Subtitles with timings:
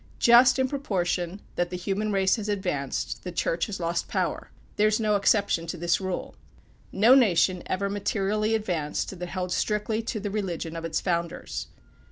[0.17, 4.49] Just in proportion that the human race has advanced, the Church has lost power.
[4.75, 6.33] There is no exception to this rule.
[6.91, 11.67] No nation ever materially advanced that held strictly to the religion of its founders.